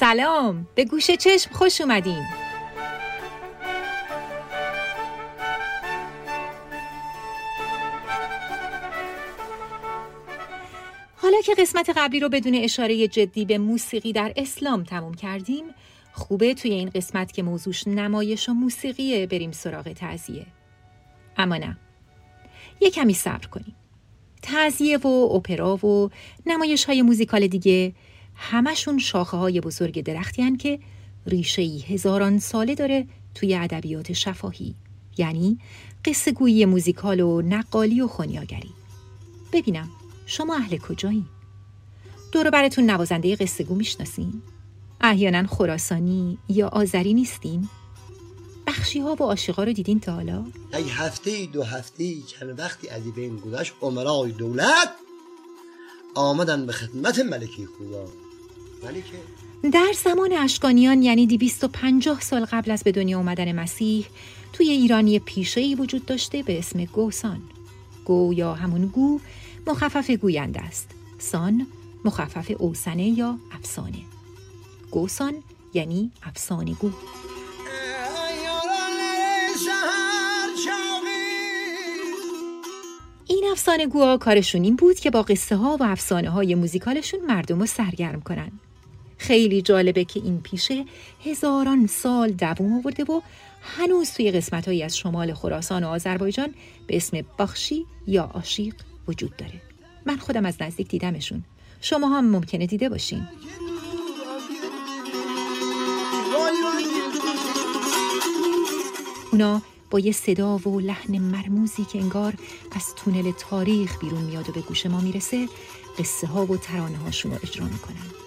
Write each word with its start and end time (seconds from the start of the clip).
سلام. 0.00 0.66
به 0.74 0.84
گوش 0.84 1.10
چشم 1.10 1.50
خوش 1.52 1.80
اومدین. 1.80 2.22
حالا 11.16 11.40
که 11.44 11.54
قسمت 11.58 11.90
قبلی 11.96 12.20
رو 12.20 12.28
بدون 12.28 12.54
اشاره 12.54 13.08
جدی 13.08 13.44
به 13.44 13.58
موسیقی 13.58 14.12
در 14.12 14.32
اسلام 14.36 14.84
تموم 14.84 15.14
کردیم 15.14 15.64
خوبه 16.12 16.54
توی 16.54 16.70
این 16.70 16.90
قسمت 16.90 17.32
که 17.32 17.42
موضوعش 17.42 17.86
نمایش 17.86 18.48
و 18.48 18.52
موسیقیه 18.52 19.26
بریم 19.26 19.52
سراغ 19.52 19.92
تعذیه 19.92 20.46
اما 21.36 21.56
نه. 21.56 21.76
یه 22.80 22.90
کمی 22.90 23.14
صبر 23.14 23.46
کنیم. 23.46 23.76
تعذیه 24.42 24.98
و 24.98 25.08
اپرا 25.08 25.86
و 25.86 26.10
نمایش 26.46 26.84
های 26.84 27.02
موزیکال 27.02 27.46
دیگه 27.46 27.92
همشون 28.38 28.98
شاخه 28.98 29.36
های 29.36 29.60
بزرگ 29.60 30.02
درختی 30.02 30.42
هن 30.42 30.56
که 30.56 30.78
ریشه 31.26 31.62
ای 31.62 31.80
هزاران 31.80 32.38
ساله 32.38 32.74
داره 32.74 33.06
توی 33.34 33.54
ادبیات 33.54 34.12
شفاهی 34.12 34.74
یعنی 35.18 35.58
قصه 36.04 36.32
گویی 36.32 36.64
موزیکال 36.64 37.20
و 37.20 37.42
نقالی 37.42 38.00
و 38.00 38.06
خونیاگری 38.08 38.70
ببینم 39.52 39.88
شما 40.26 40.56
اهل 40.56 40.76
کجایی؟ 40.76 41.26
دور 42.32 42.50
براتون 42.50 42.90
نوازنده 42.90 43.36
قصه 43.36 43.64
گو 43.64 43.74
می‌شناسین؟ 43.74 44.42
احیانا 45.00 45.46
خراسانی 45.46 46.38
یا 46.48 46.68
آذری 46.68 47.14
نیستین؟ 47.14 47.68
بخشی 48.66 49.00
ها 49.00 49.16
و 49.20 49.22
عاشقا 49.22 49.64
رو 49.64 49.72
دیدین 49.72 50.00
تا 50.00 50.12
حالا؟ 50.12 50.44
یک 50.78 50.86
هفته 50.90 51.46
دو 51.46 51.62
هفته 51.62 52.14
چند 52.26 52.58
وقتی 52.58 52.88
از 52.88 53.02
بین 53.02 53.36
گذشت 53.36 53.72
عمرای 53.80 54.32
دولت 54.32 54.90
آمدن 56.14 56.66
به 56.66 56.72
خدمت 56.72 57.18
ملکی 57.18 57.66
ملکه 58.84 59.38
در 59.72 59.92
زمان 60.04 60.32
اشکانیان 60.32 61.02
یعنی 61.02 61.26
250 61.26 62.20
سال 62.20 62.44
قبل 62.44 62.70
از 62.70 62.84
به 62.84 62.92
دنیا 62.92 63.18
اومدن 63.18 63.52
مسیح 63.52 64.06
توی 64.52 64.70
ایرانی 64.70 65.18
پیشه 65.18 65.60
ای 65.60 65.74
وجود 65.74 66.06
داشته 66.06 66.42
به 66.42 66.58
اسم 66.58 66.84
گوسان 66.84 67.40
گو 68.04 68.34
یا 68.34 68.54
همون 68.54 68.86
گو 68.86 69.20
مخفف 69.66 70.10
گوینده 70.10 70.60
است. 70.60 70.90
سان 71.18 71.66
مخفف 72.04 72.52
اوسنه 72.58 73.08
یا 73.08 73.38
افسانه. 73.52 73.98
گوسان 74.90 75.34
یعنی 75.74 76.10
افسانه 76.22 76.74
گو. 76.74 76.90
این 83.26 83.44
افسانه 83.52 83.86
گوها 83.86 84.16
کارشون 84.16 84.64
این 84.64 84.76
بود 84.76 85.00
که 85.00 85.10
با 85.10 85.22
قصه 85.22 85.56
ها 85.56 85.76
و 85.80 85.82
افسانه 85.82 86.30
های 86.30 86.54
موزیکالشون 86.54 87.20
مردم 87.20 87.60
رو 87.60 87.66
سرگرم 87.66 88.20
کنن. 88.20 88.52
خیلی 89.28 89.62
جالبه 89.62 90.04
که 90.04 90.20
این 90.20 90.40
پیشه 90.40 90.84
هزاران 91.24 91.86
سال 91.86 92.30
دووم 92.30 92.72
آورده 92.72 93.04
و 93.04 93.20
هنوز 93.62 94.10
توی 94.10 94.30
قسمت 94.30 94.68
از 94.68 94.96
شمال 94.96 95.34
خراسان 95.34 95.84
و 95.84 95.88
آذربایجان 95.88 96.54
به 96.86 96.96
اسم 96.96 97.20
بخشی 97.38 97.86
یا 98.06 98.30
آشیق 98.34 98.74
وجود 99.08 99.36
داره. 99.36 99.62
من 100.06 100.16
خودم 100.16 100.46
از 100.46 100.62
نزدیک 100.62 100.88
دیدمشون. 100.88 101.44
شما 101.80 102.08
هم 102.08 102.30
ممکنه 102.30 102.66
دیده 102.66 102.88
باشین. 102.88 103.28
اونا 109.32 109.62
با 109.90 110.00
یه 110.00 110.12
صدا 110.12 110.56
و 110.56 110.80
لحن 110.80 111.18
مرموزی 111.18 111.84
که 111.84 111.98
انگار 111.98 112.34
از 112.72 112.94
تونل 112.94 113.32
تاریخ 113.38 113.98
بیرون 114.00 114.22
میاد 114.22 114.48
و 114.48 114.52
به 114.52 114.60
گوش 114.60 114.86
ما 114.86 115.00
می‌رسه 115.00 115.48
قصه 115.98 116.26
ها 116.26 116.46
و 116.46 116.56
ترانه 116.56 116.96
هاشون 116.96 117.32
رو 117.32 117.38
اجرا 117.42 117.64
می‌کنن 117.66 118.17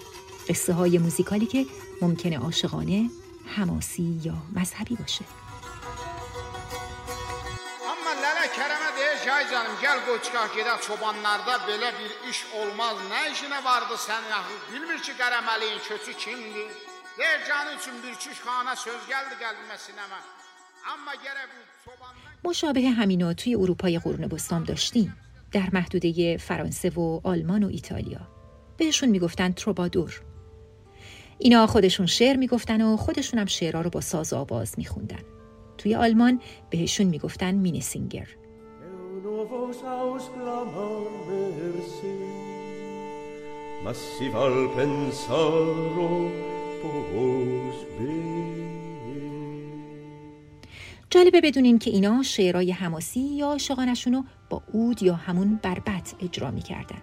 قصه 0.49 0.73
های 0.73 0.97
موزیکالی 0.97 1.45
که 1.45 1.65
ممکنه 2.01 2.37
عاشقانه 2.39 3.09
حماسی 3.45 4.19
یا 4.23 4.33
مذهبی 4.55 4.95
باشه 4.95 5.25
kərəmə 8.51 8.89
deyir 8.97 9.17
ki, 9.23 9.29
ay 9.31 9.45
canım, 9.51 9.75
gəl 9.83 9.99
qoy 10.07 10.17
çıxaq 10.25 10.55
gedək 10.57 10.79
çobanlarda 10.87 11.55
belə 11.67 11.91
bir 11.99 12.11
iş 12.31 12.39
olmaz. 12.59 12.97
Nə 13.11 13.21
işinə 13.33 13.59
vardı 13.63 13.95
sən 14.07 14.23
yaxı? 14.33 14.57
Bilmir 14.71 14.99
ki, 15.05 15.13
qərəməliyin 15.21 15.79
köçü 15.87 16.13
kimdir? 16.23 16.71
Deyir 17.17 17.41
canı 17.47 17.77
üçün 17.79 17.95
bir 18.03 18.15
xana 18.43 18.75
söz 18.85 19.01
gəldi 19.11 19.39
qəlbimə 19.43 19.77
sinəmə. 19.85 20.19
Amma 20.93 21.15
gərək 21.25 21.47
bu 21.53 21.61
çobandan 21.85 22.31
مشابه 22.43 22.89
همینا 22.89 23.33
توی 23.33 23.55
اروپای 23.55 23.99
قرون 23.99 24.29
وسطام 24.31 24.63
داشتیم 24.63 25.17
در 25.51 25.69
محدوده 25.73 26.37
فرانسه 26.37 26.89
و 26.89 27.21
آلمان 27.23 27.63
و 27.63 27.67
ایتالیا 27.67 28.19
بهشون 28.77 29.09
می‌گفتن 29.09 29.51
تروبادور 29.51 30.21
اینا 31.43 31.67
خودشون 31.67 32.05
شعر 32.05 32.37
می‌گفتن 32.37 32.81
و 32.81 32.97
خودشون 32.97 33.39
هم 33.39 33.45
شعرها 33.45 33.81
رو 33.81 33.89
با 33.89 34.01
ساز 34.01 34.33
آواز 34.33 34.73
میخوندن. 34.77 35.23
توی 35.77 35.95
آلمان 35.95 36.41
بهشون 36.69 37.07
می‌گفتن 37.07 37.55
مینیسینگر. 37.55 38.27
جالبه 51.09 51.41
بدونیم 51.41 51.79
که 51.79 51.91
اینا 51.91 52.23
شعرهای 52.23 52.71
حماسی 52.71 53.19
یا 53.19 53.47
عاشقانشون 53.47 54.13
رو 54.13 54.23
با 54.49 54.61
اود 54.73 55.03
یا 55.03 55.13
همون 55.13 55.59
بربت 55.63 56.15
اجرا 56.19 56.51
می‌کردن. 56.51 57.01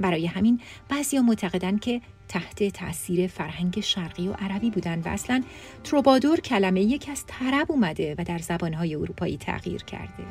برای 0.00 0.26
همین 0.26 0.60
بعضیا 0.88 1.22
معتقدن 1.22 1.78
که 1.78 2.00
تحت 2.28 2.64
تاثیر 2.64 3.26
فرهنگ 3.26 3.80
شرقی 3.80 4.28
و 4.28 4.32
عربی 4.32 4.70
بودن 4.70 5.00
و 5.00 5.08
اصلا 5.08 5.42
تروبادور 5.84 6.40
کلمه 6.40 6.80
یک 6.80 7.08
از 7.12 7.24
طرب 7.26 7.72
اومده 7.72 8.14
و 8.18 8.24
در 8.24 8.38
زبانهای 8.38 8.94
اروپایی 8.94 9.36
تغییر 9.36 9.82
کرده. 9.82 10.24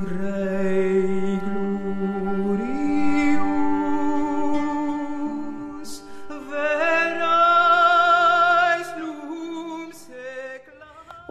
Rei 0.00 1.40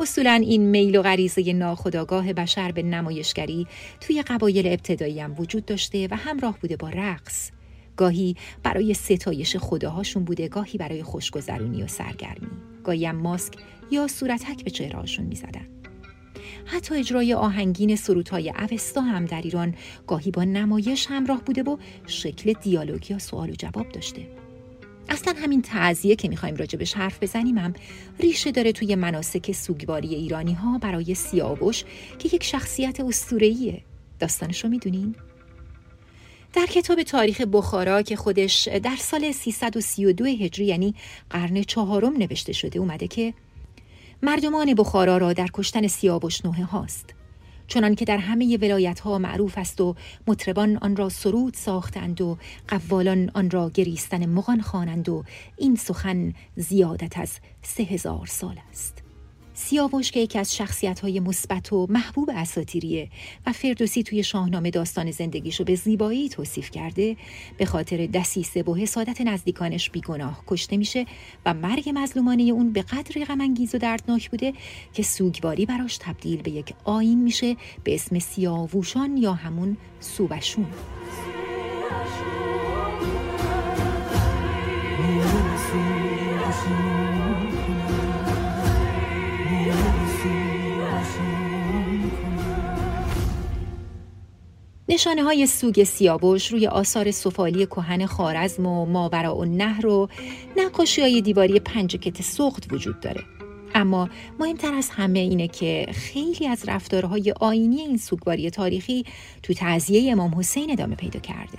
اصولا 0.06 0.32
این 0.32 0.62
میل 0.62 0.96
و 0.96 1.02
غریزه 1.02 1.54
ناخودآگاه 1.54 2.34
بشر 2.34 2.72
به 2.72 2.84
نمایشگری 2.84 3.68
توی 4.02 4.22
قبایل 4.22 4.68
ابتدایی 4.68 5.20
هم 5.20 5.36
وجود 5.40 5.66
داشته 5.66 6.08
و 6.12 6.16
همراه 6.16 6.60
بوده 6.60 6.78
با 6.78 6.90
رقص. 6.90 7.52
گاهی 7.98 8.36
برای 8.64 8.94
ستایش 8.94 9.58
خداهاشون 9.58 10.24
بوده 10.24 10.48
گاهی 10.48 10.78
برای 10.78 11.04
خوشگذرونی 11.04 11.84
و 11.84 11.88
سرگرمی. 11.88 12.48
گاهی 12.84 13.06
هم 13.06 13.16
ماسک 13.16 13.54
یا 13.92 14.08
صورتک 14.08 14.64
به 14.64 14.72
چهرهاشون 14.72 15.26
می‌زدن. 15.26 15.68
حتی 16.66 16.96
اجرای 16.96 17.34
آهنگین 17.34 17.96
سرودهای 17.96 18.50
اوستا 18.50 19.02
هم 19.02 19.26
در 19.26 19.42
ایران 19.42 19.76
گاهی 20.08 20.32
با 20.32 20.44
نمایش 20.44 21.08
همراه 21.10 21.44
بوده 21.44 21.64
و 21.64 21.78
شکل 22.08 22.54
دیالوگ 22.54 23.12
یا 23.12 23.20
سوال 23.20 23.50
و 23.50 23.56
جواب 23.56 23.90
داشته. 23.90 24.45
اصلا 25.10 25.34
همین 25.38 25.62
تعذیه 25.62 26.16
که 26.16 26.30
می‌خوایم 26.30 26.56
راجبش 26.56 26.94
حرف 26.94 27.24
بزنیم 27.24 27.58
هم 27.58 27.74
ریشه 28.20 28.52
داره 28.52 28.72
توی 28.72 28.96
مناسک 28.96 29.52
سوگواری 29.52 30.16
ایرانی 30.16 30.54
ها 30.54 30.78
برای 30.78 31.16
سیاوش 31.16 31.84
که 32.20 32.30
یک 32.36 32.44
شخصیت 32.44 33.00
اسطوره‌ایه 33.00 33.82
داستانش 34.20 34.64
رو 34.64 34.70
می‌دونین؟ 34.70 35.16
در 36.54 36.66
کتاب 36.66 37.04
تاریخ 37.04 37.42
بخارا 37.42 38.02
که 38.02 38.16
خودش 38.16 38.68
در 38.68 38.96
سال 38.96 39.32
332 39.32 40.26
هجری 40.26 40.66
یعنی 40.66 40.96
قرن 41.30 41.64
چهارم 41.64 42.18
نوشته 42.18 42.54
شده 42.54 42.80
اومده 42.80 43.08
که 43.08 43.34
مردمان 44.22 44.74
بخارا 44.74 45.18
را 45.18 45.34
در 45.34 45.48
کشتن 45.54 45.88
سیاوش 45.88 46.46
نوحه 46.46 46.64
هاست 46.64 47.14
چنان 47.68 47.96
که 47.96 48.06
در 48.06 48.18
همه 48.18 48.58
ولایت 48.58 49.00
ها 49.00 49.18
معروف 49.18 49.58
است 49.58 49.82
و 49.82 49.96
مطربان 50.28 50.78
آن 50.78 50.96
را 50.96 51.10
سرود 51.10 51.54
ساختند 51.54 52.22
و 52.22 52.38
قوالان 52.68 53.32
آن 53.34 53.50
را 53.50 53.70
گریستن 53.70 54.26
مغان 54.26 54.62
خوانند 54.62 55.10
و 55.10 55.24
این 55.58 55.76
سخن 55.76 56.34
زیادت 56.56 57.18
از 57.18 57.40
سه 57.62 57.84
هزار 57.84 58.26
سال 58.26 58.60
است. 58.72 59.05
سیاوش 59.58 60.12
که 60.12 60.20
یکی 60.20 60.40
از 60.40 60.56
شخصیت 60.56 61.00
های 61.00 61.20
مثبت 61.20 61.74
و 61.74 61.88
محبوب 61.90 62.30
اساتیریه 62.36 63.10
و 63.46 63.52
فردوسی 63.52 64.04
توی 64.04 64.24
شاهنامه 64.24 64.70
داستان 64.70 65.12
زندگیشو 65.12 65.64
به 65.64 65.76
زیبایی 65.76 66.30
توصیف 66.30 66.72
کرده 66.72 67.18
به 67.58 67.66
خاطر 67.66 68.06
دسیسه 68.06 68.64
و 68.64 68.76
حسادت 68.76 69.22
نزدیکانش 69.22 69.90
بیگناه 69.90 70.44
کشته 70.48 70.78
میشه 70.78 71.06
و 71.46 71.54
مرگ 71.54 71.92
مظلومانه 71.94 72.44
اون 72.44 72.72
به 72.72 72.82
قدری 72.82 73.26
غمانگیز 73.26 73.76
و 73.76 73.78
دردناک 73.78 74.30
بوده 74.30 74.54
که 74.94 75.04
سوگواری 75.04 75.66
براش 75.66 75.98
تبدیل 75.98 76.42
به 76.42 76.52
یک 76.52 76.74
آین 76.84 77.24
میشه 77.24 77.56
به 77.84 77.96
اسم 77.96 78.20
سیاووشان 78.20 79.18
یا 79.18 79.34
همون 79.34 79.78
سوبشون. 80.00 80.66
نشانه 94.96 95.24
های 95.24 95.48
سوگ 95.48 95.84
سیاوش 95.84 96.52
روی 96.52 96.68
آثار 96.68 97.12
سفالی 97.12 97.66
کهن 97.66 98.06
خارزم 98.06 98.66
و 98.66 98.86
ماورا 98.86 99.38
و 99.38 99.46
نهر 99.46 99.88
و 99.88 100.10
نقاشی 100.58 101.02
های 101.02 101.22
دیواری 101.22 101.60
پنجکت 101.60 102.22
سخت 102.22 102.74
وجود 102.74 103.00
داره. 103.00 103.22
اما 103.74 104.10
مهمتر 104.40 104.74
از 104.74 104.90
همه 104.90 105.20
اینه 105.20 105.48
که 105.48 105.88
خیلی 105.92 106.48
از 106.48 106.64
رفتارهای 106.70 107.34
آینی 107.40 107.82
این 107.82 107.98
سوگواری 107.98 108.50
تاریخی 108.50 109.06
تو 109.44 109.54
تعذیه 109.54 110.12
امام 110.12 110.40
حسین 110.40 110.72
ادامه 110.72 110.96
پیدا 110.96 111.20
کرده. 111.20 111.58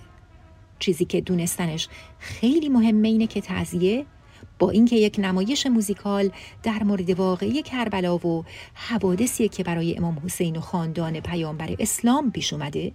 چیزی 0.78 1.04
که 1.04 1.20
دونستنش 1.20 1.88
خیلی 2.18 2.68
مهمه 2.68 3.08
اینه 3.08 3.26
که 3.26 3.40
تعذیه 3.40 4.06
با 4.58 4.70
اینکه 4.70 4.96
یک 4.96 5.16
نمایش 5.18 5.66
موزیکال 5.66 6.30
در 6.62 6.82
مورد 6.82 7.10
واقعی 7.10 7.62
کربلا 7.62 8.16
و 8.16 8.44
حوادثی 8.74 9.48
که 9.48 9.64
برای 9.64 9.96
امام 9.96 10.22
حسین 10.24 10.56
و 10.56 10.60
خاندان 10.60 11.20
پیامبر 11.20 11.76
اسلام 11.78 12.30
پیش 12.30 12.52
اومده 12.52 12.92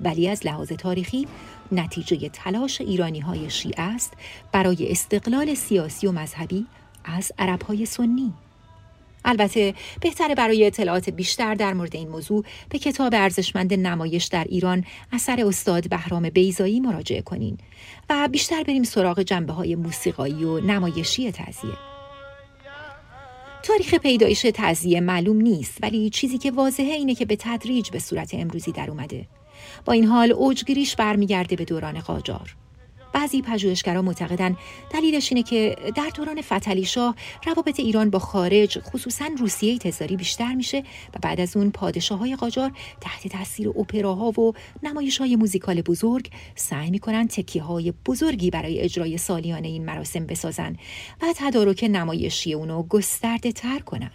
ولی 0.00 0.28
از 0.28 0.46
لحاظ 0.46 0.72
تاریخی 0.72 1.26
نتیجه 1.72 2.28
تلاش 2.28 2.80
ایرانی 2.80 3.20
های 3.20 3.50
شیعه 3.50 3.82
است 3.82 4.12
برای 4.52 4.90
استقلال 4.90 5.54
سیاسی 5.54 6.06
و 6.06 6.12
مذهبی 6.12 6.66
از 7.04 7.32
عرب 7.38 7.62
های 7.62 7.86
سنی. 7.86 8.32
البته 9.24 9.74
بهتره 10.00 10.34
برای 10.34 10.66
اطلاعات 10.66 11.10
بیشتر 11.10 11.54
در 11.54 11.72
مورد 11.72 11.96
این 11.96 12.08
موضوع 12.08 12.44
به 12.68 12.78
کتاب 12.78 13.14
ارزشمند 13.14 13.74
نمایش 13.74 14.24
در 14.24 14.44
ایران 14.44 14.84
اثر 15.12 15.46
استاد 15.46 15.88
بهرام 15.88 16.30
بیزایی 16.30 16.80
مراجعه 16.80 17.22
کنین 17.22 17.58
و 18.10 18.28
بیشتر 18.28 18.62
بریم 18.62 18.82
سراغ 18.82 19.20
جنبه 19.20 19.52
های 19.52 19.74
موسیقایی 19.74 20.44
و 20.44 20.60
نمایشی 20.60 21.32
تعذیه 21.32 21.74
تاریخ 23.62 23.94
پیدایش 23.94 24.42
تعذیه 24.42 25.00
معلوم 25.00 25.40
نیست 25.40 25.78
ولی 25.82 26.10
چیزی 26.10 26.38
که 26.38 26.50
واضحه 26.50 26.94
اینه 26.94 27.14
که 27.14 27.24
به 27.24 27.36
تدریج 27.36 27.90
به 27.90 27.98
صورت 27.98 28.34
امروزی 28.34 28.72
در 28.72 28.90
اومده. 28.90 29.26
با 29.84 29.92
این 29.92 30.04
حال 30.04 30.32
اوجگیریش 30.32 30.96
برمیگرده 30.96 31.56
به 31.56 31.64
دوران 31.64 32.00
قاجار. 32.00 32.56
بعضی 33.12 33.42
پژوهشگران 33.42 34.04
معتقدند 34.04 34.56
دلیلش 34.90 35.32
اینه 35.32 35.42
که 35.42 35.76
در 35.96 36.10
دوران 36.14 36.42
فتلی 36.42 36.84
شاه 36.84 37.14
روابط 37.46 37.80
ایران 37.80 38.10
با 38.10 38.18
خارج 38.18 38.78
خصوصا 38.78 39.24
روسیه 39.38 39.78
تزاری 39.78 40.16
بیشتر 40.16 40.54
میشه 40.54 40.78
و 41.14 41.18
بعد 41.22 41.40
از 41.40 41.56
اون 41.56 41.70
پادشاه 41.70 42.18
های 42.18 42.36
قاجار 42.36 42.72
تحت 43.00 43.26
تاثیر 43.28 43.68
اپراها 43.68 44.40
و 44.40 44.52
نمایش 44.82 45.18
های 45.18 45.36
موزیکال 45.36 45.82
بزرگ 45.82 46.30
سعی 46.54 46.90
می‌کنن 46.90 47.28
تکیه 47.28 47.62
های 47.62 47.92
بزرگی 48.06 48.50
برای 48.50 48.80
اجرای 48.80 49.18
سالیانه 49.18 49.68
این 49.68 49.84
مراسم 49.84 50.26
بسازن 50.26 50.76
و 51.22 51.26
تدارک 51.36 51.84
نمایشی 51.90 52.54
اونو 52.54 52.82
گسترده 52.82 53.52
تر 53.52 53.78
کنن. 53.78 54.10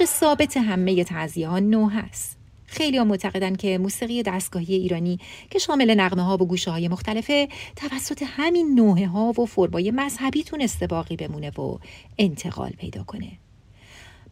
بخش 0.00 0.10
ثابت 0.10 0.56
همه 0.56 1.04
تعذیه 1.04 1.48
ها 1.48 1.58
نو 1.58 1.88
هست. 1.88 2.38
خیلی 2.66 2.96
ها 2.96 3.04
معتقدن 3.04 3.54
که 3.54 3.78
موسیقی 3.78 4.22
دستگاهی 4.22 4.74
ایرانی 4.74 5.18
که 5.50 5.58
شامل 5.58 5.94
نغمه 6.00 6.22
ها 6.22 6.34
و 6.34 6.46
گوشه 6.46 6.70
های 6.70 6.88
مختلفه 6.88 7.48
توسط 7.76 8.24
همین 8.26 8.74
نوه 8.74 9.06
ها 9.06 9.32
و 9.38 9.46
فربای 9.46 9.90
مذهبی 9.90 10.42
تونسته 10.42 10.86
باقی 10.86 11.16
بمونه 11.16 11.50
و 11.50 11.78
انتقال 12.18 12.70
پیدا 12.70 13.04
کنه. 13.04 13.28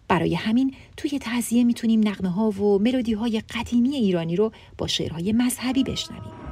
برای 0.09 0.35
همین 0.35 0.75
توی 0.97 1.19
تعذیه 1.19 1.65
می‌تونیم 1.65 2.09
نغمه 2.09 2.31
ها 2.31 2.51
و 2.51 2.79
ملودی 2.79 3.13
های 3.13 3.43
قدیمی 3.55 3.97
ایرانی 3.97 4.37
رو 4.37 4.53
با 4.79 4.87
شعرهای 4.87 5.33
مذهبی 5.33 5.85
بشنویم. 5.85 6.48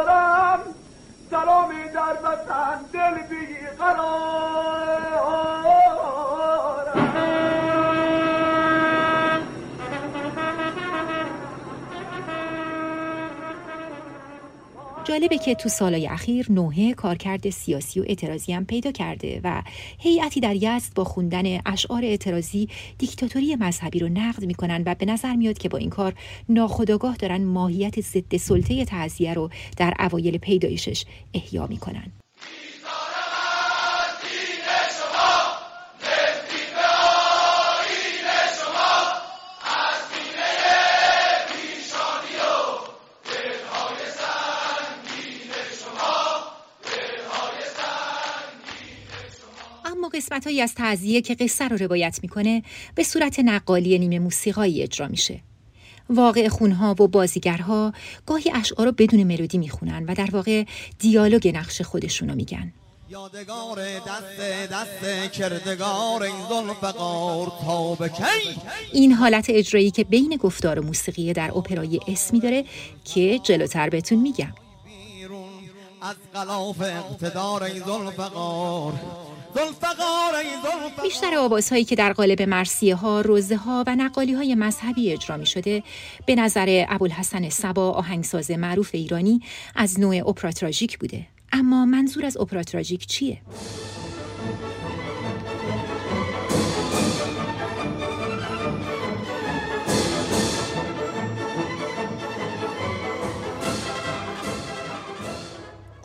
سزارم 0.00 0.60
سلامی 1.30 1.88
در 1.94 2.16
وطن 2.24 2.84
دل 2.92 3.22
بی 3.22 3.66
قرار. 3.78 5.59
جالبه 15.20 15.38
که 15.38 15.54
تو 15.54 15.68
سالهای 15.68 16.06
اخیر 16.06 16.52
نوحه 16.52 16.94
کارکرد 16.94 17.50
سیاسی 17.50 18.00
و 18.00 18.04
اعتراضی 18.06 18.52
هم 18.52 18.64
پیدا 18.66 18.92
کرده 18.92 19.40
و 19.44 19.62
هیئتی 19.98 20.40
در 20.40 20.56
یزد 20.56 20.94
با 20.94 21.04
خوندن 21.04 21.60
اشعار 21.66 22.04
اعتراضی 22.04 22.68
دیکتاتوری 22.98 23.56
مذهبی 23.56 23.98
رو 23.98 24.08
نقد 24.08 24.44
می‌کنن 24.44 24.82
و 24.86 24.94
به 24.94 25.06
نظر 25.06 25.36
میاد 25.36 25.58
که 25.58 25.68
با 25.68 25.78
این 25.78 25.90
کار 25.90 26.14
ناخودآگاه 26.48 27.16
دارن 27.16 27.44
ماهیت 27.44 28.00
ضد 28.00 28.36
سلطه 28.36 28.84
تعذیه 28.84 29.34
رو 29.34 29.50
در 29.76 29.94
اوایل 29.98 30.38
پیدایشش 30.38 31.04
احیا 31.34 31.66
می‌کنن. 31.66 32.12
قسمت 50.20 50.44
هایی 50.44 50.60
از 50.60 50.74
تعذیه 50.74 51.20
که 51.20 51.34
قصه 51.34 51.68
رو 51.68 51.76
روایت 51.76 52.18
می‌کنه 52.22 52.62
به 52.94 53.04
صورت 53.04 53.38
نقالی 53.38 53.98
نیمه 53.98 54.18
موسیقایی 54.18 54.82
اجرا 54.82 55.08
میشه. 55.08 55.40
واقع 56.10 56.48
خونها 56.48 56.90
و 56.90 57.08
بازیگرها 57.08 57.92
گاهی 58.26 58.50
اشعار 58.54 58.86
رو 58.86 58.92
بدون 58.92 59.22
ملودی 59.22 59.58
می‌خونن 59.58 60.04
و 60.04 60.14
در 60.14 60.28
واقع 60.32 60.64
دیالوگ 60.98 61.48
نقش 61.48 61.82
خودشونو 61.82 62.34
میگن. 62.34 62.72
یادگار 63.10 63.98
دست 63.98 64.40
دست 64.72 65.32
کردگار 65.32 66.22
این 66.22 66.34
تا 66.82 67.96
این 68.92 69.12
حالت 69.12 69.46
اجرایی 69.48 69.90
که 69.90 70.04
بین 70.04 70.36
گفتار 70.36 70.80
و 70.80 70.82
موسیقی 70.82 71.32
در 71.32 71.50
اپرای 71.58 72.00
اسمی 72.08 72.40
داره 72.40 72.64
که 73.04 73.38
جلوتر 73.38 73.88
بهتون 73.88 74.18
میگم 74.18 74.52
از 76.02 76.16
غلاف 76.34 76.80
اقتدار 76.80 77.62
این 77.62 77.82
بیشتر 81.02 81.34
آوازهایی 81.34 81.84
که 81.84 81.96
در 81.96 82.12
قالب 82.12 82.42
مرسیه 82.42 82.94
ها، 82.94 83.20
روزه 83.20 83.56
ها 83.56 83.84
و 83.86 83.96
نقالی 83.96 84.32
های 84.32 84.54
مذهبی 84.54 85.12
اجرا 85.12 85.36
می 85.36 85.46
شده 85.46 85.82
به 86.26 86.34
نظر 86.34 86.84
ابوالحسن 86.88 87.48
سبا 87.48 87.90
آهنگساز 87.90 88.50
معروف 88.50 88.90
ایرانی 88.92 89.40
از 89.76 90.00
نوع 90.00 90.28
اپراتراژیک 90.28 90.98
بوده 90.98 91.26
اما 91.52 91.84
منظور 91.84 92.26
از 92.26 92.36
اپراتراژیک 92.36 93.06
چیه؟ 93.06 93.38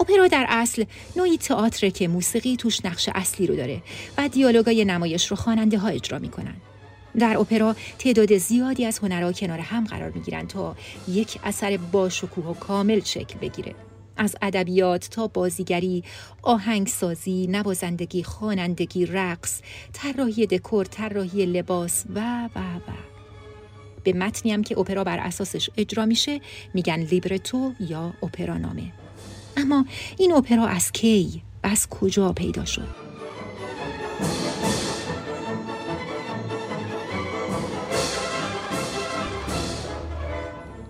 اپرا 0.09 0.27
در 0.27 0.45
اصل 0.49 0.85
نوعی 1.15 1.37
تئاتر 1.37 1.89
که 1.89 2.07
موسیقی 2.07 2.55
توش 2.55 2.85
نقش 2.85 3.09
اصلی 3.15 3.47
رو 3.47 3.55
داره 3.55 3.81
و 4.17 4.27
دیالوگای 4.27 4.85
نمایش 4.85 5.27
رو 5.27 5.37
خواننده 5.37 5.77
ها 5.77 5.87
اجرا 5.87 6.19
می‌کنن. 6.19 6.55
در 7.19 7.37
اپرا 7.37 7.75
تعداد 7.99 8.37
زیادی 8.37 8.85
از 8.85 8.99
هنرها 8.99 9.31
کنار 9.31 9.59
هم 9.59 9.83
قرار 9.83 10.11
می‌گیرن 10.11 10.47
تا 10.47 10.75
یک 11.07 11.39
اثر 11.43 11.77
باشکوه 11.77 12.45
و 12.45 12.53
کامل 12.53 12.99
شکل 12.99 13.39
بگیره. 13.39 13.75
از 14.17 14.35
ادبیات 14.41 15.09
تا 15.09 15.27
بازیگری، 15.27 16.03
آهنگسازی، 16.41 17.47
نوازندگی، 17.47 18.23
خوانندگی، 18.23 19.05
رقص، 19.05 19.61
طراحی 19.93 20.47
دکور، 20.47 20.85
طراحی 20.85 21.45
لباس 21.45 22.03
و 22.15 22.49
و 22.55 22.59
و 22.59 22.93
به 24.03 24.13
متنی 24.13 24.51
هم 24.51 24.63
که 24.63 24.79
اپرا 24.79 25.03
بر 25.03 25.17
اساسش 25.17 25.69
اجرا 25.77 26.05
میشه 26.05 26.41
میگن 26.73 26.99
لیبرتو 26.99 27.73
یا 27.79 28.13
اپرا 28.23 28.57
نامه. 28.57 28.91
اما 29.57 29.85
این 30.17 30.33
اپرا 30.33 30.67
از 30.67 30.91
کی 30.91 31.41
و 31.63 31.67
از 31.67 31.89
کجا 31.89 32.33
پیدا 32.33 32.65
شد؟ 32.65 33.05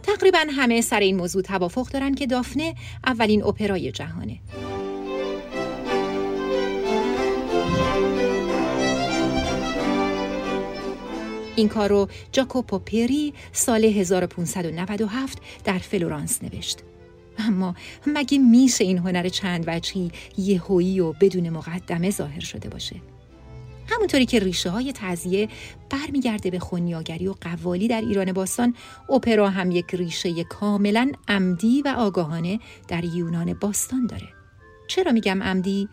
تقریبا 0.04 0.40
همه 0.50 0.82
سر 0.82 1.00
این 1.00 1.18
موضوع 1.18 1.42
توافق 1.42 1.88
دارن 1.88 2.16
که 2.16 2.28
دافنه 2.28 2.76
اولین 3.06 3.44
اپرای 3.44 3.92
جهانه. 3.92 4.40
این 11.56 11.68
کار 11.68 11.90
رو 11.90 12.08
جاکوپو 12.32 12.80
پری 12.80 13.34
سال 13.52 13.86
1597 13.86 15.38
در 15.64 15.78
فلورانس 15.78 16.44
نوشت. 16.44 16.80
اما 17.40 17.76
مگه 18.08 18.38
میشه 18.38 18.84
این 18.84 18.98
هنر 18.98 19.30
چند 19.30 19.64
وجهی 19.68 20.12
یهویی 20.38 21.00
و 21.00 21.14
بدون 21.14 21.50
مقدمه 21.50 22.12
ظاهر 22.12 22.40
شده 22.40 22.70
باشه؟ 22.70 22.96
همونطوری 23.88 24.26
که 24.26 24.40
ریشه 24.40 24.70
های 24.70 24.94
تعزیه 24.96 25.50
برمیگرده 25.90 26.52
به 26.52 26.60
خونیاگری 26.60 27.28
و 27.28 27.34
قوالی 27.42 27.88
در 27.88 28.02
ایران 28.02 28.34
باستان 28.34 28.76
اپرا 29.10 29.50
هم 29.50 29.72
یک 29.72 29.96
ریشه 29.96 30.44
کاملا 30.44 31.12
عمدی 31.28 31.82
و 31.82 31.96
آگاهانه 31.98 32.60
در 32.88 33.04
یونان 33.04 33.54
باستان 33.54 34.08
داره 34.08 34.35
چرا 34.88 35.12
میگم 35.12 35.44
عمدی؟ 35.44 35.90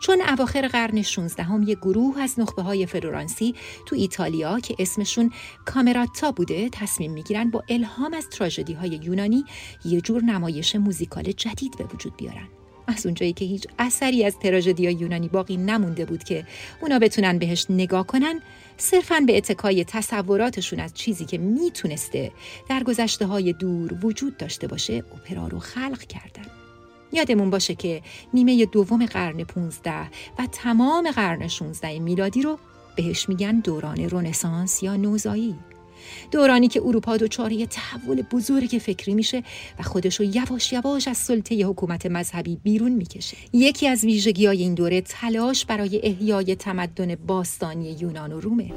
چون 0.00 0.20
اواخر 0.20 0.68
قرن 0.68 1.02
16 1.02 1.42
هم 1.42 1.62
یک 1.62 1.78
گروه 1.78 2.20
از 2.20 2.40
نخبه 2.40 2.62
های 2.62 2.86
فلورانسی 2.86 3.54
تو 3.86 3.96
ایتالیا 3.96 4.60
که 4.60 4.76
اسمشون 4.78 5.30
کامراتا 5.64 6.32
بوده 6.32 6.68
تصمیم 6.68 7.12
می‌گیرن 7.12 7.50
با 7.50 7.64
الهام 7.68 8.14
از 8.14 8.28
تراژدی 8.28 8.72
های 8.72 9.00
یونانی 9.02 9.44
یه 9.84 10.00
جور 10.00 10.22
نمایش 10.22 10.76
موزیکال 10.76 11.32
جدید 11.32 11.76
به 11.78 11.84
وجود 11.84 12.16
بیارن. 12.16 12.48
از 12.86 13.06
اونجایی 13.06 13.32
که 13.32 13.44
هیچ 13.44 13.66
اثری 13.78 14.24
از 14.24 14.38
تراژدی 14.38 14.82
یونانی 14.82 15.28
باقی 15.28 15.56
نمونده 15.56 16.04
بود 16.04 16.24
که 16.24 16.46
اونا 16.80 16.98
بتونن 16.98 17.38
بهش 17.38 17.66
نگاه 17.70 18.06
کنن 18.06 18.40
صرفا 18.76 19.20
به 19.26 19.36
اتکای 19.36 19.84
تصوراتشون 19.84 20.80
از 20.80 20.94
چیزی 20.94 21.24
که 21.24 21.38
می‌تونسته 21.38 22.32
در 22.68 22.82
گذشته 22.82 23.26
های 23.26 23.52
دور 23.52 24.04
وجود 24.04 24.36
داشته 24.36 24.66
باشه 24.66 24.94
اپرا 24.96 25.46
رو 25.46 25.58
خلق 25.58 26.02
کردن 26.02 26.65
یادمون 27.16 27.50
باشه 27.50 27.74
که 27.74 28.02
نیمه 28.34 28.66
دوم 28.66 29.06
قرن 29.06 29.44
15 29.44 29.92
و 30.38 30.46
تمام 30.52 31.10
قرن 31.10 31.48
16 31.48 31.98
میلادی 31.98 32.42
رو 32.42 32.58
بهش 32.96 33.28
میگن 33.28 33.60
دوران 33.60 34.08
رونسانس 34.08 34.82
یا 34.82 34.96
نوزایی. 34.96 35.54
دورانی 36.30 36.68
که 36.68 36.82
اروپا 36.84 37.16
دچار 37.16 37.52
یه 37.52 37.66
تحول 37.66 38.22
بزرگ 38.22 38.80
فکری 38.82 39.14
میشه 39.14 39.42
و 39.78 39.82
خودشو 39.82 40.24
یواش 40.24 40.72
یواش 40.72 41.08
از 41.08 41.16
سلطه 41.16 41.66
حکومت 41.66 42.06
مذهبی 42.06 42.56
بیرون 42.56 42.92
می‌کشه. 42.92 43.36
یکی 43.52 43.88
از 43.88 44.04
ویژگی 44.04 44.46
های 44.46 44.62
این 44.62 44.74
دوره 44.74 45.00
تلاش 45.00 45.64
برای 45.64 46.00
احیای 46.02 46.56
تمدن 46.56 47.14
باستانی 47.14 47.96
یونان 48.00 48.32
و 48.32 48.40
رومه. 48.40 48.72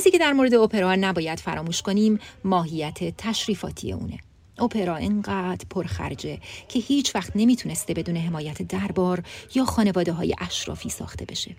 چیزی 0.00 0.10
که 0.10 0.18
در 0.18 0.32
مورد 0.32 0.54
اپرا 0.54 0.94
نباید 0.94 1.40
فراموش 1.40 1.82
کنیم 1.82 2.18
ماهیت 2.44 3.16
تشریفاتی 3.16 3.92
اونه 3.92 4.18
اپرا 4.58 4.96
انقدر 4.96 5.64
پرخرجه 5.70 6.38
که 6.68 6.78
هیچ 6.78 7.14
وقت 7.14 7.32
نمی‌تونسته 7.34 7.94
بدون 7.94 8.16
حمایت 8.16 8.62
دربار 8.62 9.22
یا 9.54 9.64
خانواده 9.64 10.12
های 10.12 10.34
اشرافی 10.38 10.88
ساخته 10.88 11.24
بشه. 11.24 11.56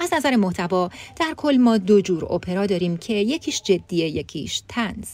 از 0.00 0.14
نظر 0.14 0.36
محتوا 0.36 0.90
در 1.16 1.34
کل 1.36 1.56
ما 1.56 1.78
دو 1.78 2.00
جور 2.00 2.32
اپرا 2.32 2.66
داریم 2.66 2.96
که 2.96 3.12
یکیش 3.12 3.62
جدیه 3.62 4.08
یکیش 4.08 4.62
تنز. 4.68 5.08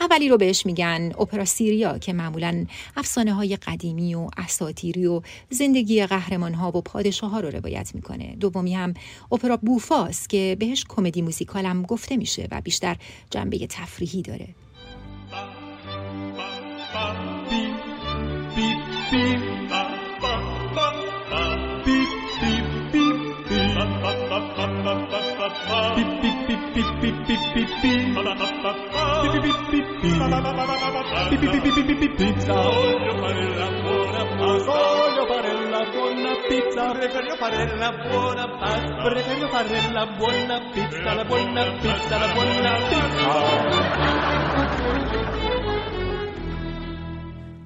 اولی 0.00 0.28
رو 0.28 0.36
بهش 0.36 0.66
میگن 0.66 1.12
اپرا 1.18 1.44
سیریا 1.44 1.98
که 1.98 2.12
معمولا 2.12 2.64
افسانه 2.96 3.32
های 3.32 3.56
قدیمی 3.56 4.14
و 4.14 4.28
اساتیری 4.36 5.06
و 5.06 5.22
زندگی 5.50 6.06
قهرمان 6.06 6.54
ها 6.54 6.68
و 6.68 6.80
پادشاه 6.80 7.30
ها 7.30 7.40
رو 7.40 7.50
روایت 7.50 7.94
می‌کنه. 7.94 8.36
دومی 8.40 8.74
هم 8.74 8.94
اپرا 9.32 9.56
بوفاست 9.56 10.28
که 10.28 10.56
بهش 10.60 10.84
کمدی 10.88 11.22
موزیکال 11.22 11.66
هم 11.66 11.82
گفته 11.82 12.16
میشه 12.16 12.48
و 12.50 12.60
بیشتر 12.60 12.96
جنبه 13.30 13.66
تفریحی 13.66 14.22
داره. 14.22 14.48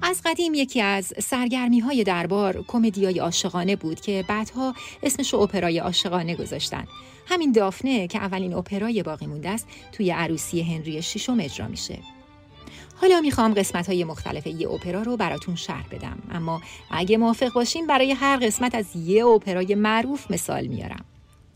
از 0.01 0.21
قدیم 0.25 0.53
یکی 0.53 0.81
از 0.81 1.13
سرگرمی 1.19 1.79
های 1.79 2.03
دربار 2.03 2.63
کمدی 2.67 3.05
های 3.05 3.19
عاشقانه 3.19 3.75
بود 3.75 4.01
که 4.01 4.25
بعدها 4.27 4.73
اسمش 5.03 5.33
رو 5.33 5.39
اپرای 5.39 5.79
عاشقانه 5.79 6.35
گذاشتن. 6.35 6.87
همین 7.27 7.51
دافنه 7.51 8.07
که 8.07 8.17
اولین 8.17 8.53
اپرای 8.53 9.03
باقی 9.03 9.27
مونده 9.27 9.49
است 9.49 9.67
توی 9.91 10.11
عروسی 10.11 10.61
هنری 10.61 11.01
ششم 11.01 11.37
اجرا 11.39 11.67
میشه. 11.67 11.99
حالا 12.95 13.21
می‌خوام 13.21 13.53
قسمت 13.53 13.87
های 13.87 14.03
مختلف 14.03 14.47
یه 14.47 14.69
اپرا 14.69 15.01
رو 15.01 15.17
براتون 15.17 15.55
شرح 15.55 15.87
بدم 15.91 16.17
اما 16.31 16.61
اگه 16.91 17.17
موافق 17.17 17.53
باشین 17.53 17.87
برای 17.87 18.11
هر 18.11 18.37
قسمت 18.37 18.75
از 18.75 18.95
یه 18.95 19.25
اپرای 19.25 19.75
معروف 19.75 20.31
مثال 20.31 20.67
میارم 20.67 21.05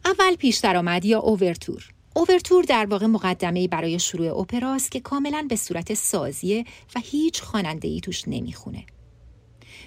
اول 0.05 0.35
پیش 0.35 0.57
درآمد 0.57 1.05
یا 1.05 1.19
اوورتور 1.19 1.89
اوورتور 2.15 2.63
در 2.63 2.85
واقع 2.85 3.05
مقدمه 3.05 3.67
برای 3.67 3.99
شروع 3.99 4.39
اپراست 4.39 4.91
که 4.91 4.99
کاملا 4.99 5.45
به 5.49 5.55
صورت 5.55 5.93
سازیه 5.93 6.65
و 6.95 6.99
هیچ 7.03 7.41
خواننده 7.41 7.87
ای 7.87 7.99
توش 7.99 8.23
نمی‌خونه. 8.27 8.85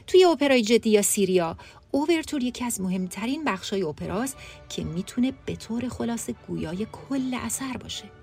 توی 0.07 0.25
اپرای 0.25 0.63
جدی 0.63 0.91
یا 0.91 1.03
سیریا 1.03 1.57
اوورتور 1.91 2.43
یکی 2.43 2.65
از 2.65 2.81
مهمترین 2.81 3.45
بخشای 3.45 3.83
اپراست 3.83 4.37
که 4.69 4.85
می‌تونه 4.85 5.33
به 5.47 5.57
طور 5.57 5.89
خلاصه 5.89 6.35
گویای 6.49 6.87
کل 6.93 7.35
اثر 7.35 7.77
باشه. 7.77 8.22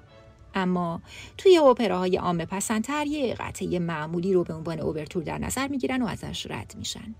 اما 0.55 1.01
توی 1.37 1.57
اپراهای 1.57 2.17
عامه 2.17 2.45
پسندتر 2.45 3.07
یه 3.07 3.33
قطعه 3.33 3.79
معمولی 3.79 4.33
رو 4.33 4.43
به 4.43 4.53
عنوان 4.53 4.79
اوورتور 4.79 5.23
در 5.23 5.37
نظر 5.37 5.67
می‌گیرن 5.67 6.01
و 6.01 6.05
ازش 6.05 6.47
رد 6.49 6.73
میشن. 6.77 7.15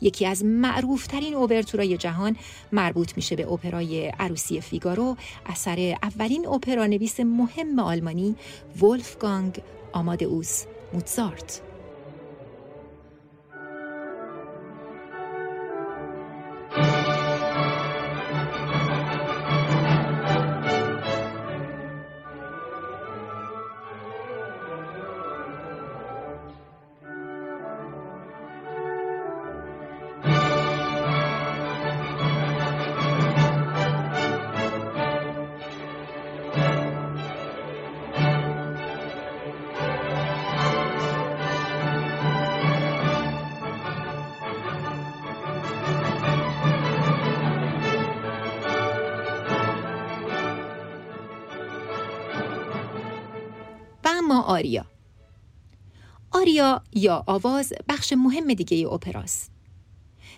یکی 0.00 0.26
از 0.26 0.44
معروفترین 0.44 1.34
اوورتورای 1.34 1.96
جهان 1.96 2.36
مربوط 2.72 3.16
میشه 3.16 3.36
به 3.36 3.52
اپرای 3.52 4.06
عروسی 4.06 4.60
فیگارو 4.60 5.16
اثر 5.46 5.96
اولین 6.02 6.46
اپرا 6.46 6.86
نویس 6.86 7.20
مهم 7.20 7.78
آلمانی 7.78 8.36
ولفگانگ 8.82 9.62
آمادئوس 9.92 10.64
آریا. 54.40 54.84
آریا 56.32 56.82
یا 56.92 57.24
آواز 57.26 57.72
بخش 57.88 58.12
مهم 58.12 58.54
دیگه 58.54 58.88
اپراست. 58.88 59.52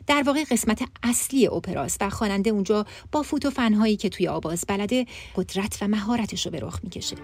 در 0.07 0.23
واقع 0.27 0.45
قسمت 0.51 0.83
اصلی 1.03 1.47
اپراست 1.47 2.03
و 2.03 2.11
خواننده 2.11 2.51
اونجا 2.51 2.87
با 3.13 3.23
فوت 3.23 3.47
و 3.47 3.51
فنهایی 3.51 3.97
که 3.97 4.09
توی 4.09 4.29
آواز 4.29 4.65
بلده 4.69 5.07
قدرت 5.37 5.79
و 5.83 5.89
مهارتش 5.89 6.47
رو 6.47 6.53
به 6.53 6.61
رخ 6.61 6.81
می‌کشه. 6.83 7.17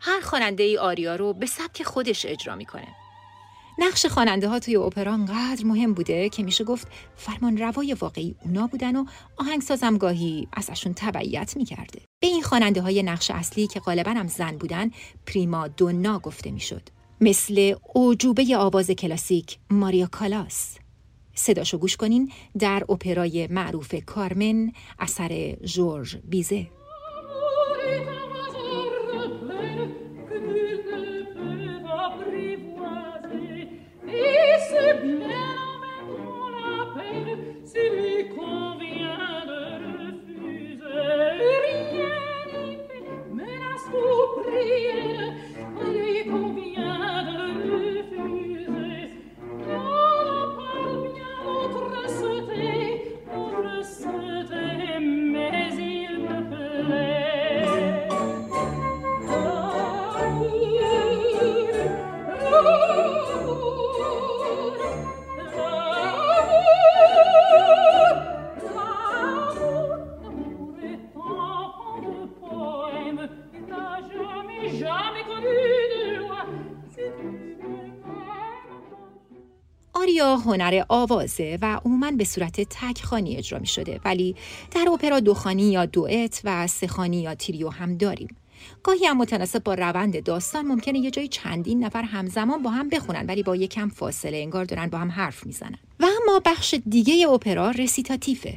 هر 0.00 0.20
خواننده 0.20 0.62
ای 0.62 0.78
آریا 0.78 1.16
رو 1.16 1.32
به 1.32 1.46
سبک 1.46 1.82
خودش 1.82 2.26
اجرا 2.26 2.56
می‌کنه. 2.56 3.05
نقش 3.78 4.06
خواننده 4.06 4.48
ها 4.48 4.58
توی 4.58 4.76
اپرا 4.76 5.12
انقدر 5.12 5.64
مهم 5.64 5.94
بوده 5.94 6.28
که 6.28 6.42
میشه 6.42 6.64
گفت 6.64 6.88
فرمان 7.16 7.56
روای 7.56 7.96
واقعی 8.00 8.36
اونا 8.44 8.66
بودن 8.66 8.96
و 8.96 9.04
آهنگسازم 9.36 9.98
گاهی 9.98 10.48
ازشون 10.52 10.94
تبعیت 10.94 11.56
می‌کرده. 11.56 12.00
به 12.20 12.26
این 12.26 12.42
خواننده 12.42 12.82
های 12.82 13.02
نقش 13.02 13.30
اصلی 13.30 13.66
که 13.66 13.80
غالبا 13.80 14.10
هم 14.10 14.28
زن 14.28 14.56
بودن 14.56 14.90
پریما 15.26 15.68
دونا 15.68 16.18
گفته 16.18 16.50
می‌شد. 16.50 16.82
مثل 17.20 17.74
اوجوبه 17.94 18.56
آواز 18.56 18.90
کلاسیک 18.90 19.58
ماریا 19.70 20.06
کالاس 20.06 20.76
صداشو 21.34 21.78
گوش 21.78 21.96
کنین 21.96 22.32
در 22.58 22.84
اپرای 22.88 23.46
معروف 23.46 23.94
کارمن 24.06 24.72
اثر 24.98 25.56
جورج 25.64 26.16
بیزه 26.24 26.68
هنر 80.46 80.84
آوازه 80.88 81.58
و 81.62 81.80
عموما 81.84 82.10
به 82.10 82.24
صورت 82.24 82.60
تکخانی 82.60 83.36
اجرا 83.36 83.58
می 83.58 83.66
شده 83.66 84.00
ولی 84.04 84.34
در 84.70 84.88
اپرا 84.92 85.20
دوخانی 85.20 85.70
یا 85.72 85.86
دوئت 85.86 86.40
و 86.44 86.66
سخانی 86.66 87.22
یا 87.22 87.34
تریو 87.34 87.68
هم 87.68 87.96
داریم. 87.96 88.28
گاهی 88.82 89.06
هم 89.06 89.16
متناسب 89.16 89.62
با 89.62 89.74
روند 89.74 90.22
داستان 90.22 90.66
ممکنه 90.66 90.98
یه 90.98 91.10
جای 91.10 91.28
چندین 91.28 91.84
نفر 91.84 92.02
همزمان 92.02 92.62
با 92.62 92.70
هم 92.70 92.88
بخونن 92.88 93.26
ولی 93.26 93.42
با 93.42 93.56
یکم 93.56 93.88
فاصله 93.88 94.36
انگار 94.36 94.64
دارن 94.64 94.86
با 94.86 94.98
هم 94.98 95.10
حرف 95.10 95.46
می‌زنن. 95.46 95.78
و 96.00 96.06
اما 96.22 96.40
بخش 96.44 96.74
دیگه 96.86 97.28
اپرا 97.28 97.70
رسیتاتیفه. 97.70 98.54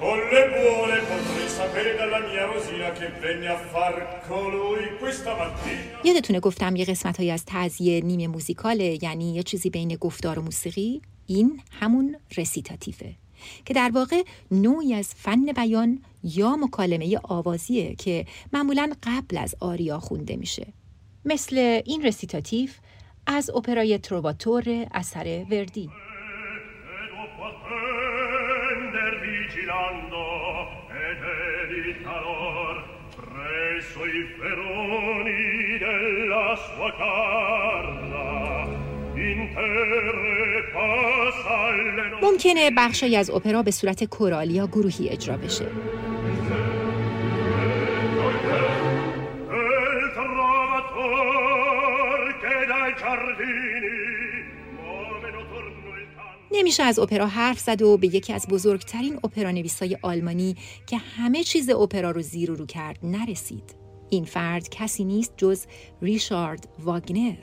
Con 0.00 0.18
le 0.32 0.42
buone 0.54 0.96
potrei 1.10 1.48
sapere 1.48 1.96
dalla 1.96 2.20
mia 2.28 2.44
Rosina 2.44 2.92
che 2.92 3.08
venne 3.22 3.48
a 3.48 3.56
far 3.72 3.94
colui 4.28 4.84
questa 5.00 5.34
mattina. 5.34 6.02
یادتونه 6.04 6.40
گفتم 6.40 6.76
یه 6.76 6.84
قسمت 6.84 7.20
از 7.20 7.44
تعذیه 7.44 8.00
نیمه 8.00 8.28
موزیکاله 8.28 8.98
یعنی 9.02 9.34
یه 9.34 9.42
چیزی 9.42 9.70
بین 9.70 9.96
گفتار 9.96 10.38
و 10.38 10.42
موسیقی. 10.42 11.02
این 11.26 11.60
همون 11.80 12.16
رسیتاتیفه 12.36 13.14
که 13.64 13.74
در 13.74 13.90
واقع 13.94 14.22
نوعی 14.50 14.94
از 14.94 15.14
فن 15.14 15.46
بیان 15.46 16.02
یا 16.22 16.56
مکالمه 16.56 17.20
آوازیه 17.22 17.94
که 17.94 18.26
معمولا 18.52 18.92
قبل 19.02 19.36
از 19.36 19.54
آریا 19.60 19.98
خونده 19.98 20.36
میشه. 20.36 20.66
مثل 21.24 21.80
این 21.84 22.02
رسیتاتیف 22.02 22.78
از 23.26 23.50
اپرای 23.50 23.98
تروباتور 23.98 24.86
اثر 24.94 25.44
وردی. 25.50 25.90
Vigilando 29.76 30.68
ed 30.88 31.22
è 31.22 31.84
di 31.84 32.02
calor 32.02 32.84
presso 33.16 34.04
i 34.06 34.26
feroni 34.38 35.78
della 35.78 36.56
sua 36.56 36.92
carla 36.96 38.66
in 39.14 39.48
terre 39.54 40.62
passa 40.72 41.70
le 41.70 42.06
ممکنه 42.22 42.70
بخشی 42.76 43.16
از 43.16 43.30
اپرا 43.30 43.62
به 43.62 43.70
صورت 43.70 44.04
کورالی 44.04 44.54
یا 44.54 44.66
گروهی 44.66 45.08
اجرا 45.08 45.36
بشه 45.36 45.66
نمیشه 56.52 56.82
از 56.82 56.98
اپرا 56.98 57.26
حرف 57.26 57.58
زد 57.58 57.82
و 57.82 57.96
به 57.96 58.06
یکی 58.06 58.32
از 58.32 58.46
بزرگترین 58.48 59.16
اپرا 59.24 59.50
نویسای 59.50 59.98
آلمانی 60.02 60.56
که 60.86 60.96
همه 60.96 61.44
چیز 61.44 61.70
اپرا 61.70 62.10
رو 62.10 62.22
زیر 62.22 62.50
و 62.50 62.54
رو 62.54 62.66
کرد 62.66 62.98
نرسید. 63.02 63.74
این 64.10 64.24
فرد 64.24 64.68
کسی 64.68 65.04
نیست 65.04 65.34
جز 65.36 65.66
ریشارد 66.02 66.68
واگنر. 66.78 67.36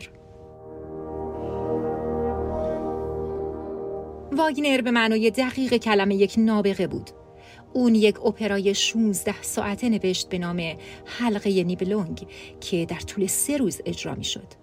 واگنر 4.31 4.81
به 4.81 4.91
معنای 4.91 5.31
دقیق 5.31 5.77
کلمه 5.77 6.15
یک 6.15 6.35
نابغه 6.37 6.87
بود. 6.87 7.09
اون 7.73 7.95
یک 7.95 8.25
اپرای 8.25 8.75
16 8.75 9.41
ساعته 9.41 9.89
نوشت 9.89 10.29
به 10.29 10.37
نام 10.37 10.77
حلقه 11.05 11.63
نیبلونگ 11.63 12.27
که 12.61 12.85
در 12.85 12.99
طول 12.99 13.27
سه 13.27 13.57
روز 13.57 13.81
اجرا 13.85 14.15
می 14.15 14.23
شد. 14.23 14.62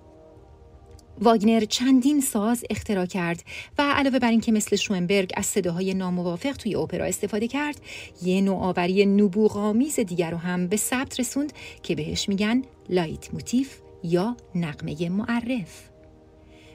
واگنر 1.20 1.64
چندین 1.64 2.20
ساز 2.20 2.64
اختراع 2.70 3.06
کرد 3.06 3.44
و 3.78 3.82
علاوه 3.82 4.18
بر 4.18 4.30
اینکه 4.30 4.52
مثل 4.52 4.76
شوئنبرگ 4.76 5.32
از 5.36 5.46
صداهای 5.46 5.94
ناموافق 5.94 6.52
توی 6.52 6.74
اپرا 6.74 7.04
استفاده 7.04 7.48
کرد 7.48 7.80
یه 8.22 8.40
نوآوری 8.40 9.06
نبوغامیز 9.06 10.00
دیگر 10.00 10.30
رو 10.30 10.36
هم 10.36 10.66
به 10.66 10.76
ثبت 10.76 11.20
رسوند 11.20 11.52
که 11.82 11.94
بهش 11.94 12.28
میگن 12.28 12.62
لایت 12.88 13.34
موتیف 13.34 13.80
یا 14.04 14.36
نقمه 14.54 15.08
معرف. 15.08 15.90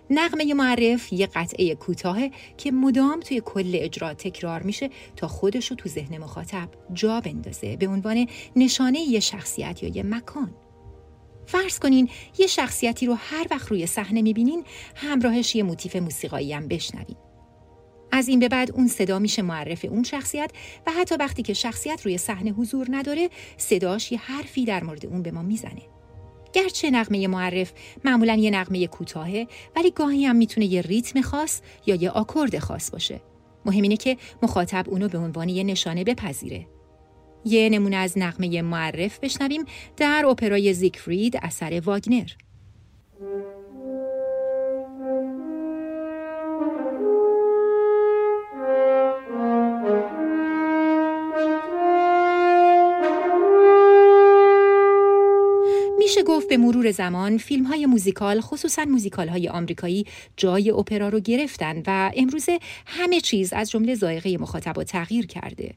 نقمه 0.09 0.53
معرف 0.53 1.13
یه 1.13 1.27
قطعه 1.27 1.75
کوتاه 1.75 2.17
که 2.57 2.71
مدام 2.71 3.19
توی 3.19 3.41
کل 3.45 3.71
اجرا 3.73 4.13
تکرار 4.13 4.63
میشه 4.63 4.89
تا 5.15 5.27
خودش 5.27 5.67
رو 5.71 5.75
تو 5.75 5.89
ذهن 5.89 6.17
مخاطب 6.17 6.69
جا 6.93 7.21
بندازه 7.21 7.77
به 7.77 7.87
عنوان 7.87 8.27
نشانه 8.55 8.99
یه 8.99 9.19
شخصیت 9.19 9.83
یا 9.83 9.89
یه 9.89 10.03
مکان. 10.03 10.51
فرض 11.45 11.79
کنین 11.79 12.09
یه 12.37 12.47
شخصیتی 12.47 13.05
رو 13.05 13.13
هر 13.13 13.47
وقت 13.51 13.67
روی 13.67 13.85
صحنه 13.87 14.21
می‌بینین 14.21 14.63
همراهش 14.95 15.55
یه 15.55 15.63
موتیف 15.63 15.95
موسیقایی 15.95 16.53
هم 16.53 16.67
بشنوین. 16.67 17.17
از 18.11 18.27
این 18.27 18.39
به 18.39 18.49
بعد 18.49 18.71
اون 18.71 18.87
صدا 18.87 19.19
میشه 19.19 19.41
معرف 19.41 19.85
اون 19.85 20.03
شخصیت 20.03 20.51
و 20.87 20.91
حتی 20.91 21.15
وقتی 21.15 21.43
که 21.43 21.53
شخصیت 21.53 22.01
روی 22.05 22.17
صحنه 22.17 22.51
حضور 22.51 22.87
نداره 22.89 23.29
صداش 23.57 24.11
یه 24.11 24.19
حرفی 24.19 24.65
در 24.65 24.83
مورد 24.83 25.05
اون 25.05 25.21
به 25.21 25.31
ما 25.31 25.41
می‌زنه. 25.41 25.81
گرچه 26.53 26.89
نغمه 26.89 27.27
معرف 27.27 27.73
معمولا 28.05 28.33
یه 28.33 28.51
نغمه 28.51 28.87
کوتاهه 28.87 29.47
ولی 29.75 29.91
گاهی 29.91 30.25
هم 30.25 30.35
می‌تونه 30.35 30.65
یه 30.65 30.81
ریتم 30.81 31.21
خاص 31.21 31.61
یا 31.85 31.95
یه 31.95 32.09
آکورد 32.09 32.59
خاص 32.59 32.91
باشه. 32.91 33.21
مهم 33.65 33.81
اینه 33.81 33.97
که 33.97 34.17
مخاطب 34.43 34.85
اونو 34.89 35.07
به 35.07 35.17
عنوان 35.17 35.49
یه 35.49 35.63
نشانه 35.63 36.03
بپذیره. 36.03 36.67
یه 37.45 37.69
نمونه 37.69 37.95
از 37.95 38.17
نقمه 38.17 38.61
معرف 38.61 39.19
بشنویم 39.19 39.65
در 39.97 40.25
اپرای 40.25 40.73
زیگفرید 40.73 41.37
اثر 41.41 41.81
واگنر. 41.85 42.29
میشه 56.15 56.23
گفت 56.23 56.49
به 56.49 56.57
مرور 56.57 56.91
زمان 56.91 57.37
فیلم 57.37 57.63
های 57.63 57.85
موزیکال 57.85 58.41
خصوصا 58.41 58.85
موزیکال 58.85 59.27
های 59.27 59.49
آمریکایی 59.49 60.05
جای 60.37 60.71
اپرا 60.71 61.09
رو 61.09 61.19
گرفتن 61.19 61.83
و 61.87 62.11
امروزه 62.15 62.59
همه 62.85 63.21
چیز 63.21 63.53
از 63.53 63.71
جمله 63.71 63.95
ذائقه 63.95 64.37
مخاطب 64.37 64.83
تغییر 64.83 65.25
کرده 65.27 65.73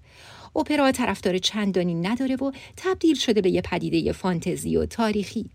اپرا 0.58 0.92
طرفدار 0.92 1.38
چندانی 1.38 1.94
نداره 1.94 2.36
و 2.36 2.52
تبدیل 2.76 3.14
شده 3.14 3.40
به 3.40 3.50
یه 3.50 3.62
پدیده 3.62 4.12
فانتزی 4.12 4.76
و 4.76 4.86
تاریخی. 4.86 5.50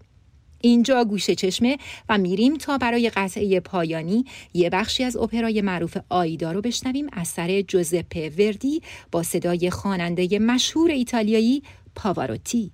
اینجا 0.62 1.04
گوشه 1.04 1.36
چشمه 1.36 1.78
و 2.10 2.18
میریم 2.18 2.58
تا 2.58 2.78
برای 2.78 3.10
قطعه 3.10 3.60
پایانی 3.60 4.26
یه 4.54 4.70
بخشی 4.70 5.04
از 5.04 5.18
اپرای 5.18 5.62
معروف 5.62 5.98
آیدا 6.10 6.52
رو 6.52 6.62
بشنویم 6.62 7.08
اثر 7.14 7.62
جوزپه 7.62 8.30
وردی 8.30 8.82
با 9.12 9.24
صدای 9.24 9.70
خواننده 9.70 10.40
مشهور 10.40 10.92
ایتالیایی 10.92 11.64
پاواروتی 11.96 12.72